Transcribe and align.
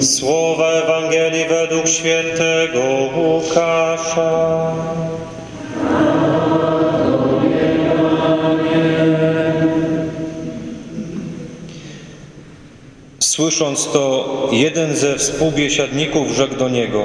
Słowa 0.00 0.68
Ewangelii 0.70 1.44
według 1.48 1.88
świętego 1.88 2.80
Łukasza. 3.16 4.72
Słysząc 13.18 13.88
to, 13.92 14.48
jeden 14.52 14.96
ze 14.96 15.16
współbiesiadników 15.16 16.30
rzekł 16.30 16.56
do 16.56 16.68
niego: 16.68 17.04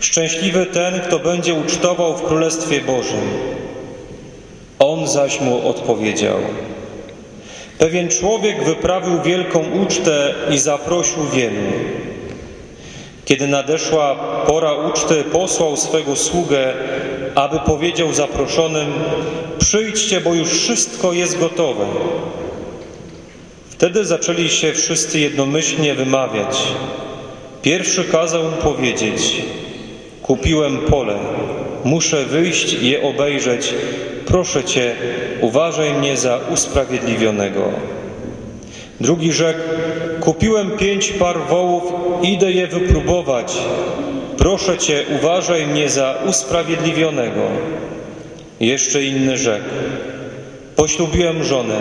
Szczęśliwy 0.00 0.66
ten, 0.66 1.00
kto 1.00 1.18
będzie 1.18 1.54
ucztował 1.54 2.16
w 2.16 2.22
Królestwie 2.22 2.80
Bożym. 2.80 3.28
On 4.78 5.08
zaś 5.08 5.40
mu 5.40 5.68
odpowiedział: 5.68 6.36
Pewien 7.78 8.08
człowiek 8.08 8.64
wyprawił 8.64 9.22
wielką 9.22 9.64
ucztę 9.82 10.34
i 10.50 10.58
zaprosił 10.58 11.28
wielu. 11.28 11.62
Kiedy 13.24 13.46
nadeszła 13.46 14.14
pora 14.46 14.72
uczty, 14.72 15.24
posłał 15.24 15.76
swego 15.76 16.16
sługę, 16.16 16.72
aby 17.34 17.58
powiedział 17.58 18.12
zaproszonym: 18.12 18.92
Przyjdźcie, 19.58 20.20
bo 20.20 20.34
już 20.34 20.48
wszystko 20.48 21.12
jest 21.12 21.38
gotowe. 21.38 21.86
Wtedy 23.70 24.04
zaczęli 24.04 24.48
się 24.48 24.72
wszyscy 24.72 25.18
jednomyślnie 25.18 25.94
wymawiać. 25.94 26.58
Pierwszy 27.62 28.04
kazał 28.04 28.42
mu 28.42 28.56
powiedzieć: 28.62 29.42
Kupiłem 30.22 30.78
pole, 30.78 31.18
muszę 31.84 32.24
wyjść 32.24 32.72
i 32.72 32.90
je 32.90 33.02
obejrzeć. 33.02 33.74
Proszę 34.26 34.64
cię, 34.64 34.94
uważaj 35.40 35.94
mnie 35.94 36.16
za 36.16 36.40
usprawiedliwionego. 36.52 37.62
Drugi 39.00 39.32
rzekł: 39.32 39.60
Kupiłem 40.20 40.70
pięć 40.70 41.12
par 41.12 41.38
wołów, 41.48 41.82
idę 42.22 42.52
je 42.52 42.66
wypróbować. 42.66 43.56
Proszę 44.38 44.78
cię, 44.78 45.04
uważaj 45.20 45.66
mnie 45.66 45.88
za 45.90 46.14
usprawiedliwionego. 46.26 47.42
Jeszcze 48.60 49.04
inny 49.04 49.38
rzekł: 49.38 49.68
Poślubiłem 50.76 51.44
żonę 51.44 51.80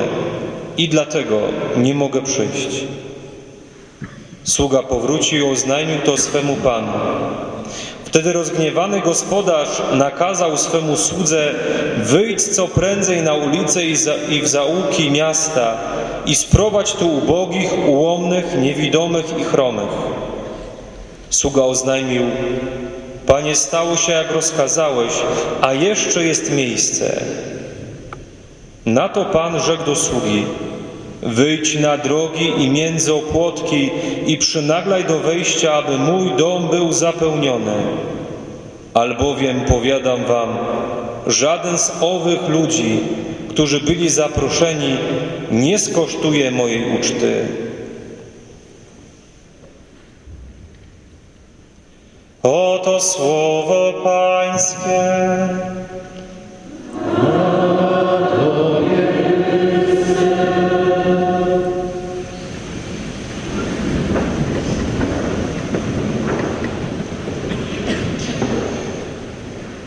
i 0.77 0.89
dlatego 0.89 1.41
nie 1.77 1.95
mogę 1.95 2.21
przyjść. 2.21 2.83
Sługa 4.43 4.83
powrócił 4.83 5.47
i 5.47 5.51
oznajmił 5.51 5.99
to 5.99 6.17
swemu 6.17 6.55
panu. 6.55 6.91
Wtedy 8.15 8.33
rozgniewany 8.33 9.01
gospodarz 9.01 9.81
nakazał 9.93 10.57
swemu 10.57 10.97
słudze 10.97 11.53
wyjdź 11.97 12.43
co 12.43 12.67
prędzej 12.67 13.21
na 13.21 13.33
ulicę 13.33 13.85
i, 13.85 13.95
za, 13.95 14.13
i 14.29 14.41
w 14.41 14.47
zaułki 14.47 15.11
miasta 15.11 15.77
i 16.25 16.35
sprowadź 16.35 16.93
tu 16.93 17.17
ubogich, 17.17 17.87
ułomnych, 17.87 18.45
niewidomych 18.61 19.39
i 19.39 19.43
chromych. 19.43 19.89
Sługa 21.29 21.63
oznajmił, 21.63 22.23
Panie, 23.25 23.55
stało 23.55 23.95
się 23.95 24.11
jak 24.11 24.31
rozkazałeś, 24.31 25.13
a 25.61 25.73
jeszcze 25.73 26.23
jest 26.23 26.51
miejsce. 26.51 27.21
Na 28.85 29.09
to 29.09 29.25
Pan 29.25 29.59
rzekł 29.59 29.83
do 29.83 29.95
sługi, 29.95 30.45
Wyjdź 31.25 31.79
na 31.79 31.97
drogi 31.97 32.53
i 32.57 32.69
między 32.69 33.13
opłotki 33.13 33.89
i 34.27 34.37
przynaglaj 34.37 35.03
do 35.03 35.19
wejścia, 35.19 35.73
aby 35.73 35.97
mój 35.97 36.31
dom 36.37 36.69
był 36.69 36.91
zapełniony. 36.91 37.73
Albowiem 38.93 39.61
powiadam 39.61 40.25
wam, 40.25 40.57
żaden 41.27 41.77
z 41.77 41.91
owych 42.01 42.49
ludzi, 42.49 42.99
którzy 43.49 43.79
byli 43.79 44.09
zaproszeni, 44.09 44.97
nie 45.51 45.79
skosztuje 45.79 46.51
mojej 46.51 46.97
uczty. 46.99 47.47
Oto 52.43 53.01
słowo 53.01 53.93
Pańskie. 54.03 55.49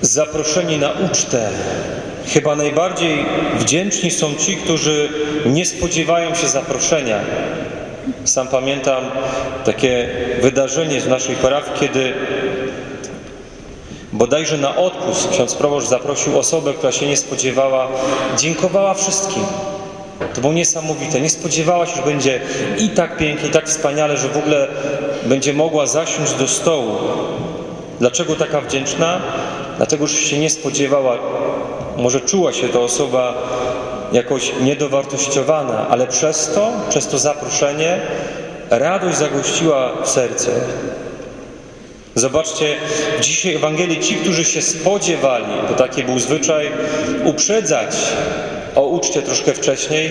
Zaproszeni 0.02 0.78
na 0.78 0.90
ucztę. 1.10 1.48
Chyba 2.26 2.56
najbardziej 2.56 3.24
wdzięczni 3.58 4.10
są 4.10 4.34
ci, 4.34 4.56
którzy 4.56 5.08
nie 5.46 5.66
spodziewają 5.66 6.34
się 6.34 6.48
zaproszenia. 6.48 7.20
Sam 8.24 8.48
pamiętam 8.48 9.04
takie 9.64 10.08
wydarzenie 10.42 11.00
w 11.00 11.08
naszej 11.08 11.36
parafii, 11.36 11.78
kiedy 11.80 12.12
bodajże 14.12 14.58
na 14.58 14.76
odpust 14.76 15.28
ksiądz 15.30 15.54
proboszcz 15.54 15.88
zaprosił 15.88 16.38
osobę, 16.38 16.74
która 16.74 16.92
się 16.92 17.06
nie 17.06 17.16
spodziewała, 17.16 17.88
dziękowała 18.36 18.94
wszystkim. 18.94 19.42
To 20.34 20.40
było 20.40 20.52
niesamowite. 20.52 21.20
Nie 21.20 21.30
spodziewała 21.30 21.86
się, 21.86 21.96
że 21.96 22.02
będzie 22.02 22.40
i 22.78 22.88
tak 22.88 23.16
pięknie, 23.16 23.48
i 23.48 23.52
tak 23.52 23.68
wspaniale, 23.68 24.16
że 24.16 24.28
w 24.28 24.36
ogóle 24.36 24.68
będzie 25.22 25.52
mogła 25.52 25.86
zasiąść 25.86 26.34
do 26.34 26.48
stołu. 26.48 26.96
Dlaczego 28.00 28.36
taka 28.36 28.60
wdzięczna? 28.60 29.20
Dlatego, 29.78 30.06
że 30.06 30.16
się 30.16 30.38
nie 30.38 30.50
spodziewała, 30.50 31.18
może 31.96 32.20
czuła 32.20 32.52
się 32.52 32.68
ta 32.68 32.80
osoba 32.80 33.34
jakoś 34.12 34.52
niedowartościowana, 34.60 35.86
ale 35.88 36.06
przez 36.06 36.50
to, 36.54 36.72
przez 36.88 37.06
to 37.06 37.18
zaproszenie, 37.18 38.00
radość 38.70 39.18
zagościła 39.18 39.92
w 40.04 40.08
serce. 40.08 40.50
Zobaczcie, 42.14 42.76
w 43.18 43.20
dzisiejszej 43.20 43.54
Ewangelii 43.54 44.00
ci, 44.00 44.14
którzy 44.14 44.44
się 44.44 44.62
spodziewali, 44.62 45.54
bo 45.68 45.74
taki 45.74 46.04
był 46.04 46.18
zwyczaj, 46.18 46.70
uprzedzać 47.24 47.96
o 48.74 48.86
uczcie 48.86 49.22
troszkę 49.22 49.52
wcześniej. 49.52 50.10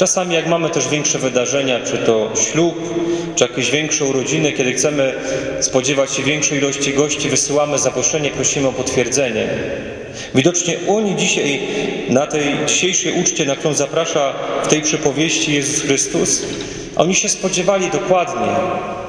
Czasami 0.00 0.34
jak 0.34 0.46
mamy 0.46 0.70
też 0.70 0.88
większe 0.88 1.18
wydarzenia, 1.18 1.80
czy 1.80 1.98
to 1.98 2.32
ślub, 2.34 2.94
czy 3.36 3.44
jakieś 3.44 3.70
większe 3.70 4.04
urodziny, 4.04 4.52
kiedy 4.52 4.72
chcemy 4.72 5.14
spodziewać 5.60 6.12
się 6.12 6.22
większej 6.22 6.58
ilości 6.58 6.92
gości, 6.92 7.28
wysyłamy 7.28 7.78
zaproszenie, 7.78 8.30
prosimy 8.30 8.68
o 8.68 8.72
potwierdzenie. 8.72 9.48
Widocznie 10.34 10.76
oni 10.88 11.16
dzisiaj, 11.16 11.60
na 12.08 12.26
tej 12.26 12.42
dzisiejszej 12.66 13.12
uczcie, 13.20 13.44
na 13.44 13.56
którą 13.56 13.74
zaprasza 13.74 14.32
w 14.62 14.68
tej 14.68 14.82
przypowieści 14.82 15.54
Jezus 15.54 15.82
Chrystus, 15.82 16.42
oni 16.96 17.14
się 17.14 17.28
spodziewali 17.28 17.90
dokładnie, 17.90 18.52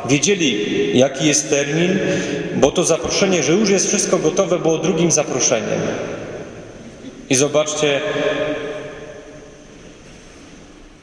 wiedzieli 0.10 0.68
jaki 0.98 1.28
jest 1.28 1.50
termin, 1.50 2.00
bo 2.56 2.72
to 2.72 2.84
zaproszenie, 2.84 3.44
że 3.44 3.54
już 3.54 3.70
jest 3.70 3.88
wszystko 3.88 4.18
gotowe, 4.18 4.60
było 4.60 4.78
drugim 4.78 5.12
zaproszeniem. 5.12 5.82
I 7.30 7.36
zobaczcie, 7.36 8.02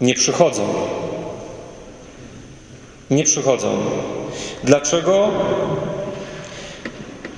nie 0.01 0.15
przychodzą. 0.15 0.75
Nie 3.11 3.25
przychodzą. 3.25 3.79
Dlaczego? 4.65 5.29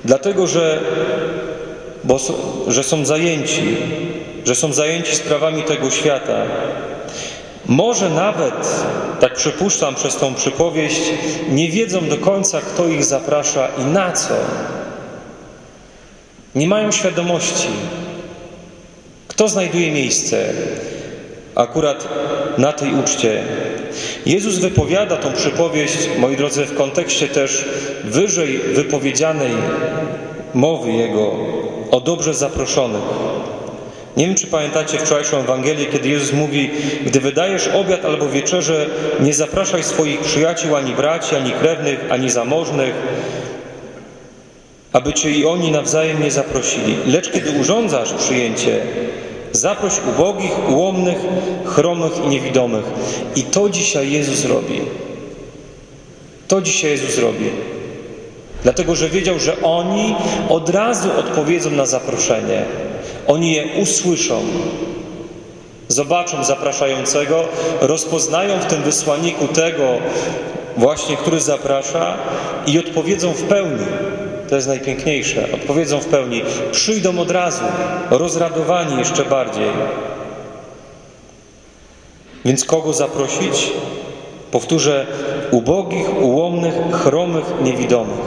Dlatego, 0.04 0.46
że, 0.46 0.80
bo, 2.04 2.18
że 2.68 2.82
są 2.82 3.04
zajęci, 3.04 3.76
że 4.44 4.54
są 4.54 4.72
zajęci 4.72 5.16
sprawami 5.16 5.62
tego 5.62 5.90
świata. 5.90 6.42
Może 7.66 8.10
nawet, 8.10 8.84
tak 9.20 9.34
przypuszczam 9.34 9.94
przez 9.94 10.16
tą 10.16 10.34
przypowieść, 10.34 11.00
nie 11.48 11.68
wiedzą 11.68 12.08
do 12.08 12.16
końca, 12.16 12.60
kto 12.60 12.88
ich 12.88 13.04
zaprasza 13.04 13.68
i 13.78 13.84
na 13.84 14.12
co. 14.12 14.34
Nie 16.54 16.68
mają 16.68 16.92
świadomości, 16.92 17.68
kto 19.28 19.48
znajduje 19.48 19.90
miejsce 19.90 20.52
akurat 21.54 22.08
na 22.58 22.72
tej 22.72 22.94
uczcie. 22.94 23.42
Jezus 24.26 24.58
wypowiada 24.58 25.16
tą 25.16 25.32
przypowieść, 25.32 25.98
moi 26.18 26.36
drodzy, 26.36 26.64
w 26.64 26.76
kontekście 26.76 27.28
też 27.28 27.64
wyżej 28.04 28.58
wypowiedzianej 28.58 29.52
mowy 30.54 30.92
Jego 30.92 31.32
o 31.90 32.00
dobrze 32.00 32.34
zaproszonych. 32.34 33.02
Nie 34.16 34.26
wiem, 34.26 34.34
czy 34.34 34.46
pamiętacie 34.46 34.98
wczorajszą 34.98 35.38
Ewangelię, 35.38 35.86
kiedy 35.86 36.08
Jezus 36.08 36.32
mówi, 36.32 36.70
gdy 37.06 37.20
wydajesz 37.20 37.68
obiad 37.68 38.04
albo 38.04 38.28
wieczerze, 38.28 38.86
nie 39.20 39.34
zapraszaj 39.34 39.82
swoich 39.82 40.20
przyjaciół, 40.20 40.76
ani 40.76 40.92
braci, 40.92 41.36
ani 41.36 41.50
krewnych, 41.50 42.00
ani 42.10 42.30
zamożnych, 42.30 42.94
aby 44.92 45.12
Cię 45.12 45.30
i 45.30 45.46
oni 45.46 45.70
nawzajem 45.70 46.22
nie 46.22 46.30
zaprosili. 46.30 46.96
Lecz 47.06 47.30
kiedy 47.30 47.50
urządzasz 47.60 48.12
przyjęcie, 48.12 48.80
Zaproś 49.52 49.92
ubogich, 50.14 50.68
ułomnych, 50.68 51.18
chromych 51.64 52.24
i 52.24 52.28
niewidomych. 52.28 52.84
I 53.36 53.42
to 53.42 53.70
dzisiaj 53.70 54.12
Jezus 54.12 54.44
robi. 54.44 54.80
To 56.48 56.62
dzisiaj 56.62 56.90
Jezus 56.90 57.18
robi. 57.18 57.50
Dlatego, 58.62 58.96
że 58.96 59.08
wiedział, 59.08 59.38
że 59.38 59.62
oni 59.62 60.14
od 60.48 60.68
razu 60.68 61.08
odpowiedzą 61.18 61.70
na 61.70 61.86
zaproszenie. 61.86 62.64
Oni 63.26 63.52
je 63.52 63.64
usłyszą. 63.82 64.42
Zobaczą 65.88 66.44
zapraszającego, 66.44 67.44
rozpoznają 67.80 68.58
w 68.58 68.66
tym 68.66 68.82
wysłanniku 68.82 69.48
tego 69.48 69.98
właśnie, 70.76 71.16
który 71.16 71.40
zaprasza 71.40 72.16
i 72.66 72.78
odpowiedzą 72.78 73.32
w 73.32 73.42
pełni. 73.42 73.86
To 74.50 74.56
jest 74.56 74.68
najpiękniejsze. 74.68 75.48
Odpowiedzą 75.54 76.00
w 76.00 76.06
pełni. 76.06 76.42
Przyjdą 76.72 77.18
od 77.18 77.30
razu, 77.30 77.64
rozradowani 78.10 78.98
jeszcze 78.98 79.24
bardziej. 79.24 79.70
Więc 82.44 82.64
kogo 82.64 82.92
zaprosić? 82.92 83.72
Powtórzę, 84.50 85.06
ubogich, 85.50 86.22
ułomnych, 86.22 86.74
chromych, 86.92 87.44
niewidomych. 87.62 88.20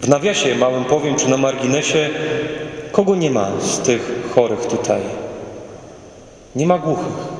W 0.00 0.08
nawiasie 0.08 0.54
małym 0.54 0.84
powiem, 0.84 1.16
czy 1.16 1.30
na 1.30 1.36
marginesie, 1.36 2.10
kogo 2.92 3.14
nie 3.14 3.30
ma 3.30 3.50
z 3.60 3.78
tych 3.78 4.30
chorych 4.34 4.66
tutaj? 4.66 5.00
Nie 6.56 6.66
ma 6.66 6.78
głuchych. 6.78 7.32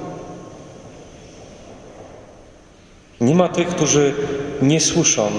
Nie 3.20 3.34
ma 3.34 3.48
tych, 3.48 3.68
którzy 3.68 4.14
nie 4.62 4.80
słyszą. 4.80 5.30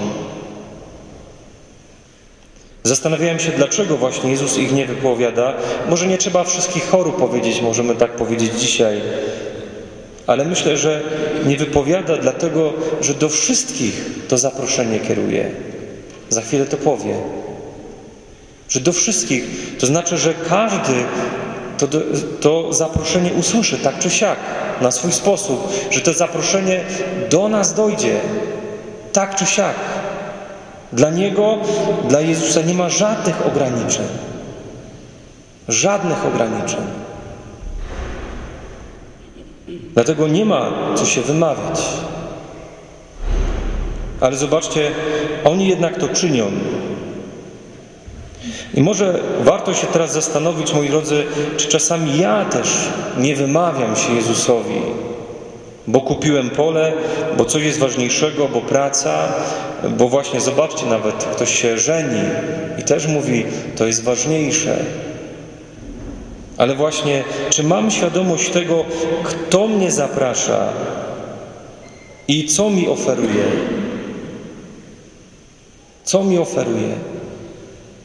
Zastanawiałem 2.86 3.38
się, 3.38 3.50
dlaczego 3.50 3.96
właśnie 3.96 4.30
Jezus 4.30 4.58
ich 4.58 4.72
nie 4.72 4.86
wypowiada. 4.86 5.54
Może 5.88 6.06
nie 6.06 6.18
trzeba 6.18 6.44
wszystkich 6.44 6.88
chorób 6.88 7.16
powiedzieć, 7.16 7.60
możemy 7.62 7.94
tak 7.94 8.10
powiedzieć 8.10 8.60
dzisiaj. 8.60 9.00
Ale 10.26 10.44
myślę, 10.44 10.76
że 10.76 11.02
nie 11.46 11.56
wypowiada 11.56 12.16
dlatego, 12.16 12.72
że 13.00 13.14
do 13.14 13.28
wszystkich 13.28 14.10
to 14.28 14.38
zaproszenie 14.38 15.00
kieruje. 15.00 15.50
Za 16.28 16.40
chwilę 16.40 16.64
to 16.66 16.76
powie. 16.76 17.14
Że 18.68 18.80
do 18.80 18.92
wszystkich, 18.92 19.44
to 19.78 19.86
znaczy, 19.86 20.18
że 20.18 20.34
każdy 20.48 20.94
to, 21.78 21.88
to 22.40 22.72
zaproszenie 22.72 23.32
usłyszy 23.32 23.78
tak 23.78 23.98
czy 23.98 24.10
siak, 24.10 24.38
na 24.80 24.90
swój 24.90 25.12
sposób, 25.12 25.72
że 25.90 26.00
to 26.00 26.12
zaproszenie 26.12 26.84
do 27.30 27.48
nas 27.48 27.74
dojdzie, 27.74 28.20
tak 29.12 29.36
czy 29.36 29.46
siak. 29.46 29.74
Dla 30.94 31.10
Niego, 31.10 31.58
dla 32.08 32.20
Jezusa 32.20 32.62
nie 32.62 32.74
ma 32.74 32.88
żadnych 32.88 33.46
ograniczeń. 33.46 34.06
Żadnych 35.68 36.26
ograniczeń. 36.26 36.80
Dlatego 39.94 40.28
nie 40.28 40.44
ma 40.44 40.72
co 40.94 41.06
się 41.06 41.22
wymawiać. 41.22 41.80
Ale 44.20 44.36
zobaczcie, 44.36 44.90
oni 45.44 45.68
jednak 45.68 45.98
to 45.98 46.08
czynią. 46.08 46.50
I 48.74 48.82
może 48.82 49.20
warto 49.40 49.74
się 49.74 49.86
teraz 49.86 50.12
zastanowić, 50.12 50.74
moi 50.74 50.88
drodzy, 50.88 51.24
czy 51.56 51.68
czasami 51.68 52.18
ja 52.18 52.44
też 52.44 52.68
nie 53.18 53.36
wymawiam 53.36 53.96
się 53.96 54.14
Jezusowi, 54.14 54.80
bo 55.86 56.00
kupiłem 56.00 56.50
pole, 56.50 56.92
bo 57.38 57.44
coś 57.44 57.62
jest 57.62 57.78
ważniejszego, 57.78 58.48
bo 58.48 58.60
praca, 58.60 59.32
bo 59.98 60.08
właśnie 60.08 60.40
zobaczcie, 60.40 60.86
nawet 60.86 61.24
ktoś 61.24 61.60
się 61.60 61.78
żeni 61.78 62.22
i 62.78 62.82
też 62.82 63.06
mówi, 63.06 63.44
to 63.76 63.86
jest 63.86 64.04
ważniejsze. 64.04 64.76
Ale 66.56 66.74
właśnie, 66.74 67.24
czy 67.50 67.62
mam 67.62 67.90
świadomość 67.90 68.50
tego, 68.50 68.84
kto 69.24 69.66
mnie 69.66 69.90
zaprasza 69.90 70.68
i 72.28 72.44
co 72.44 72.70
mi 72.70 72.88
oferuje? 72.88 73.44
Co 76.04 76.24
mi 76.24 76.38
oferuje? 76.38 77.13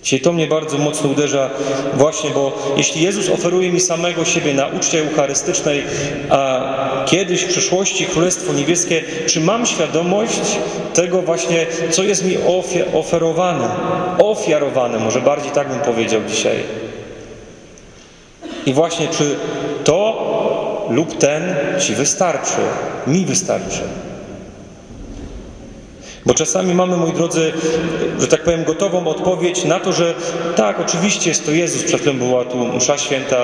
Dzisiaj 0.04 0.20
to 0.20 0.34
mnie 0.34 0.48
bardzo 0.48 0.78
mocno 0.78 1.10
uderza 1.10 1.50
właśnie, 1.94 2.30
bo 2.30 2.74
jeśli 2.78 3.04
Jezus 3.04 3.30
oferuje 3.30 3.72
mi 3.72 3.80
samego 3.80 4.26
siebie 4.26 4.54
na 4.54 4.68
uczcie 4.68 5.00
eucharystycznej, 5.00 5.84
a 6.30 6.76
kiedyś 7.06 7.42
w 7.42 7.48
przyszłości 7.48 8.06
Królestwo 8.06 8.54
Niebieskie, 8.54 9.04
czy 9.28 9.40
mam 9.40 9.66
świadomość 9.66 10.42
tego 10.94 11.22
właśnie, 11.22 11.66
co 11.90 12.04
jest 12.04 12.26
mi 12.26 12.38
oferowane, 12.94 13.70
ofiarowane, 14.18 15.00
może 15.00 15.22
bardziej 15.22 15.52
tak 15.52 15.70
bym 15.70 15.80
powiedział 15.80 16.22
dzisiaj. 16.28 16.56
I 18.66 18.74
właśnie, 18.74 19.08
czy 19.08 19.36
to 19.84 20.30
lub 20.90 21.18
ten 21.18 21.56
Ci 21.80 21.96
wystarczy, 21.96 22.62
mi 23.08 23.26
wystarczy. 23.26 23.82
Bo 26.30 26.36
czasami 26.36 26.74
mamy, 26.74 26.98
moi 26.98 27.14
drodzy, 27.14 27.54
że 28.20 28.28
tak 28.28 28.44
powiem, 28.44 28.64
gotową 28.64 29.08
odpowiedź 29.08 29.66
na 29.66 29.80
to, 29.80 29.94
że 29.94 30.14
tak, 30.56 30.80
oczywiście 30.80 31.30
jest 31.30 31.46
to 31.46 31.52
Jezus. 31.52 31.84
Przed 31.84 32.02
chwilą 32.02 32.18
była 32.18 32.46
tu 32.46 32.66
msza 32.66 32.98
święta 32.98 33.36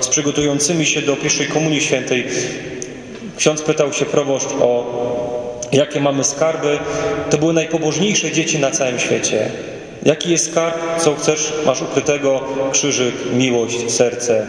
z 0.00 0.08
przygotującymi 0.08 0.86
się 0.86 1.02
do 1.02 1.16
pierwszej 1.16 1.46
komunii 1.46 1.80
świętej. 1.80 2.26
Ksiądz 3.36 3.62
pytał 3.62 3.92
się 3.92 4.04
proboszcz 4.04 4.48
o 4.60 4.84
jakie 5.72 6.00
mamy 6.00 6.24
skarby. 6.24 6.78
To 7.30 7.38
były 7.38 7.52
najpobożniejsze 7.52 8.32
dzieci 8.32 8.58
na 8.58 8.70
całym 8.70 8.98
świecie. 8.98 9.50
Jaki 10.04 10.30
jest 10.30 10.50
skarb? 10.50 10.76
Co 10.98 11.14
chcesz? 11.14 11.52
Masz 11.66 11.82
ukrytego 11.82 12.40
krzyżyk, 12.72 13.14
miłość, 13.32 13.90
serce. 13.90 14.46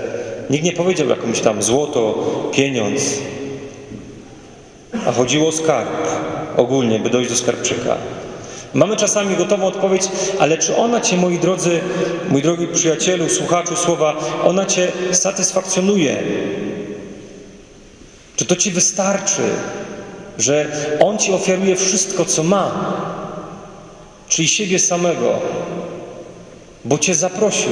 Nikt 0.50 0.66
nie 0.66 0.74
powiedział 0.74 1.10
jakimś 1.10 1.40
tam 1.40 1.64
złoto, 1.64 2.14
pieniądz, 2.54 3.20
a 5.08 5.12
chodziło 5.12 5.48
o 5.48 5.52
skarb 5.52 5.90
ogólnie, 6.58 7.00
by 7.00 7.10
dojść 7.10 7.30
do 7.30 7.36
skarbczyka. 7.36 7.98
Mamy 8.74 8.96
czasami 8.96 9.36
gotową 9.36 9.68
odpowiedź, 9.68 10.02
ale 10.40 10.58
czy 10.58 10.76
ona 10.76 11.02
Cię, 11.02 11.18
moi 11.18 11.40
drodzy, 11.40 11.80
mój 12.30 12.42
drogi 12.42 12.68
przyjacielu, 12.68 13.30
słuchaczu 13.30 13.76
słowa, 13.76 14.16
ona 14.44 14.66
Cię 14.66 14.92
satysfakcjonuje? 15.12 16.24
Czy 18.36 18.46
to 18.46 18.56
Ci 18.56 18.72
wystarczy, 18.72 19.42
że 20.38 20.72
On 21.00 21.18
Ci 21.18 21.34
ofiaruje 21.34 21.76
wszystko, 21.76 22.26
co 22.26 22.44
ma, 22.44 22.94
czyli 24.30 24.48
siebie 24.48 24.80
samego, 24.80 25.40
bo 26.86 26.98
Cię 26.98 27.16
zaprosił? 27.16 27.72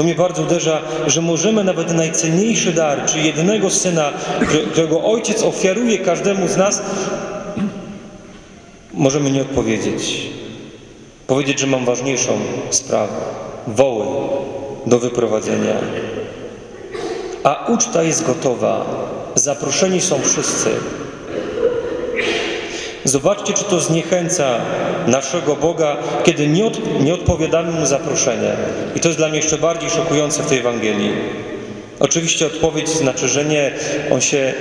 To 0.00 0.04
mnie 0.04 0.14
bardzo 0.14 0.42
uderza, 0.42 0.80
że 1.06 1.22
możemy 1.22 1.64
nawet 1.64 1.94
najcenniejszy 1.94 2.72
dar, 2.72 3.04
czy 3.06 3.18
jednego 3.18 3.70
syna, 3.70 4.12
którego 4.72 5.04
ojciec 5.04 5.42
ofiaruje 5.42 5.98
każdemu 5.98 6.48
z 6.48 6.56
nas, 6.56 6.82
możemy 8.94 9.30
nie 9.30 9.42
odpowiedzieć. 9.42 10.26
Powiedzieć, 11.26 11.60
że 11.60 11.66
mam 11.66 11.84
ważniejszą 11.84 12.32
sprawę 12.70 13.12
woły 13.66 14.06
do 14.86 14.98
wyprowadzenia. 14.98 15.76
A 17.44 17.66
uczta 17.68 18.02
jest 18.02 18.26
gotowa. 18.26 18.86
Zaproszeni 19.34 20.00
są 20.00 20.20
wszyscy. 20.22 20.70
Zobaczcie, 23.04 23.52
czy 23.52 23.64
to 23.64 23.80
zniechęca 23.80 24.60
naszego 25.10 25.56
Boga, 25.56 25.96
kiedy 26.24 26.46
nie, 26.46 26.66
od, 26.66 27.02
nie 27.02 27.14
odpowiadamy 27.14 27.72
Mu 27.72 27.86
zaproszenie. 27.86 28.52
I 28.96 29.00
to 29.00 29.08
jest 29.08 29.18
dla 29.18 29.28
mnie 29.28 29.36
jeszcze 29.36 29.58
bardziej 29.58 29.90
szokujące 29.90 30.42
w 30.42 30.46
tej 30.46 30.58
Ewangelii. 30.58 31.10
Oczywiście 32.00 32.46
odpowiedź 32.46 32.88
znaczy, 32.88 33.28
że 33.28 33.44
nie, 33.44 33.72
On 34.10 34.20
się, 34.20 34.54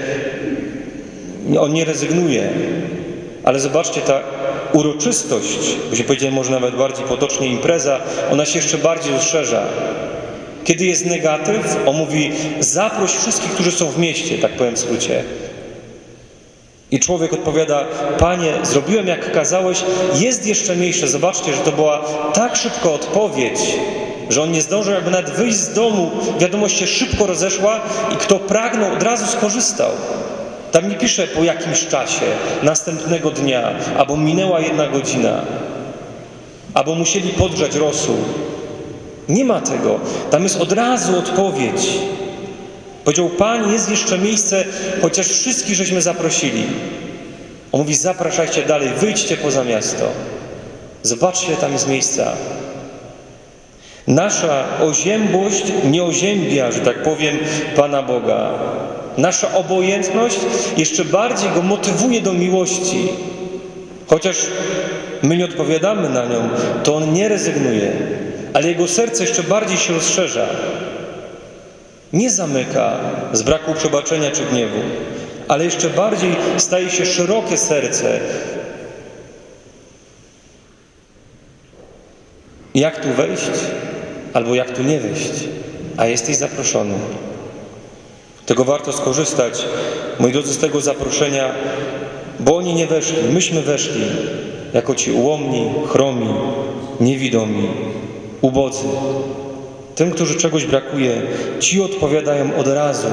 On 1.60 1.74
nie 1.74 1.86
rezygnuje. 1.86 2.50
Ale 3.44 3.60
zobaczcie, 3.60 4.02
ta 4.02 4.22
uroczystość, 4.74 5.60
byśmy 5.90 6.06
powiedzieli 6.06 6.36
może 6.36 6.52
nawet 6.52 6.76
bardziej 6.76 7.06
potocznie 7.06 7.48
impreza, 7.48 8.00
ona 8.32 8.46
się 8.46 8.60
jeszcze 8.60 8.78
bardziej 8.78 9.14
rozszerza. 9.14 9.64
Kiedy 10.64 10.86
jest 10.86 11.06
negatyw, 11.06 11.78
on 11.86 11.96
mówi 11.96 12.32
zaproś 12.60 13.12
wszystkich, 13.12 13.52
którzy 13.52 13.72
są 13.72 13.92
w 13.92 14.00
mieście, 14.00 14.38
tak 14.38 14.52
powiem 14.52 14.76
w 14.76 14.80
skrócie. 14.80 15.24
I 16.92 17.00
człowiek 17.00 17.34
odpowiada, 17.34 17.86
Panie, 18.18 18.54
zrobiłem 18.64 19.08
jak 19.08 19.32
kazałeś, 19.32 19.84
jest 20.16 20.48
jeszcze 20.48 20.76
mniejsze. 20.76 21.08
Zobaczcie, 21.08 21.54
że 21.54 21.62
to 21.62 21.72
była 21.72 22.02
tak 22.34 22.56
szybko 22.56 22.94
odpowiedź, 22.94 23.60
że 24.30 24.44
on 24.44 24.52
nie 24.52 24.62
zdążył 24.62 24.94
jakby 24.94 25.12
nawet 25.12 25.30
wyjść 25.30 25.58
z 25.58 25.74
domu. 25.74 26.12
Wiadomość 26.40 26.78
się 26.78 26.88
szybko 26.88 27.28
rozeszła 27.28 27.80
i 28.14 28.16
kto 28.16 28.40
pragnął, 28.40 28.94
od 28.94 29.04
razu 29.04 29.26
skorzystał. 29.28 29.92
Tam 30.72 30.90
nie 30.90 30.96
pisze 30.96 31.28
po 31.28 31.44
jakimś 31.44 31.88
czasie, 31.88 32.26
następnego 32.64 33.32
dnia, 33.32 33.72
albo 33.98 34.18
minęła 34.18 34.60
jedna 34.60 34.88
godzina, 34.88 35.42
albo 36.74 36.96
musieli 36.96 37.30
podgrzać 37.30 37.76
rosół. 37.76 38.16
Nie 39.30 39.46
ma 39.46 39.62
tego. 39.62 40.00
Tam 40.32 40.44
jest 40.44 40.62
od 40.62 40.72
razu 40.72 41.20
odpowiedź. 41.20 41.90
Powiedział, 43.10 43.30
Pan, 43.30 43.72
jest 43.74 43.90
jeszcze 43.90 44.18
miejsce, 44.18 44.66
chociaż 45.02 45.28
wszystkich 45.28 45.76
żeśmy 45.76 46.02
zaprosili. 46.02 46.64
On 47.72 47.80
mówi, 47.82 47.96
zapraszajcie 47.96 48.64
dalej, 48.64 48.90
wyjdźcie 48.98 49.38
poza 49.38 49.64
miasto. 49.64 50.06
Zobaczcie, 51.04 51.56
tam 51.56 51.74
jest 51.74 51.88
miejsca. 51.88 52.32
Nasza 54.08 54.64
oziębłość 54.82 55.64
nie 55.84 56.04
oziębia, 56.04 56.72
że 56.72 56.80
tak 56.80 57.04
powiem, 57.04 57.38
Pana 57.76 58.04
Boga. 58.04 58.50
Nasza 59.18 59.54
obojętność 59.54 60.40
jeszcze 60.78 61.06
bardziej 61.06 61.50
Go 61.50 61.62
motywuje 61.62 62.22
do 62.22 62.34
miłości. 62.34 63.08
Chociaż 64.08 64.38
my 65.22 65.38
nie 65.38 65.46
odpowiadamy 65.46 66.10
na 66.10 66.26
nią, 66.26 66.50
to 66.84 66.96
On 66.96 67.14
nie 67.14 67.30
rezygnuje. 67.30 67.92
ale 68.54 68.68
jego 68.68 68.88
serce 68.88 69.24
jeszcze 69.24 69.44
bardziej 69.44 69.78
się 69.78 69.94
rozszerza. 69.94 70.48
Nie 72.14 72.30
zamyka 72.30 73.00
z 73.34 73.42
braku 73.42 73.74
przebaczenia 73.74 74.32
czy 74.32 74.46
gniewu, 74.46 74.80
ale 75.48 75.66
jeszcze 75.66 75.90
bardziej 75.90 76.36
staje 76.58 76.90
się 76.90 77.06
szerokie 77.06 77.58
serce. 77.58 78.20
Jak 82.76 83.04
tu 83.04 83.10
wejść, 83.10 83.52
albo 84.34 84.56
jak 84.56 84.78
tu 84.78 84.84
nie 84.84 85.00
wejść, 85.00 85.32
a 85.98 86.06
jesteś 86.06 86.36
zaproszony. 86.36 86.96
Tego 88.46 88.66
warto 88.66 88.94
skorzystać, 88.94 89.66
moi 90.20 90.32
drodzy, 90.32 90.54
z 90.54 90.58
tego 90.58 90.82
zaproszenia, 90.82 91.52
bo 92.40 92.58
oni 92.58 92.74
nie 92.74 92.88
weszli, 92.88 93.18
myśmy 93.34 93.62
weszli, 93.62 94.02
jako 94.74 94.96
ci 94.96 95.12
ułomni, 95.12 95.74
chromi, 95.88 96.30
niewidomi, 97.00 97.70
ubodzy. 98.42 98.88
Tym, 100.00 100.12
którzy 100.12 100.36
czegoś 100.36 100.66
brakuje, 100.66 101.22
ci 101.60 101.82
odpowiadają 101.82 102.56
od 102.56 102.68
razu 102.68 103.08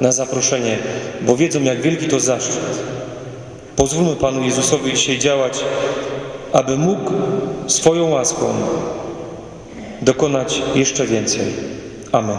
na 0.00 0.12
zaproszenie, 0.12 0.78
bo 1.20 1.36
wiedzą, 1.36 1.62
jak 1.62 1.80
wielki 1.80 2.06
to 2.08 2.20
zaszczyt. 2.20 2.78
Pozwólmy 3.76 4.16
Panu 4.16 4.42
Jezusowi 4.42 4.92
dzisiaj 4.92 5.18
działać, 5.18 5.64
aby 6.52 6.76
mógł 6.76 7.12
swoją 7.66 8.10
łaską 8.10 8.54
dokonać 10.02 10.62
jeszcze 10.74 11.06
więcej. 11.06 11.46
Amen. 12.12 12.38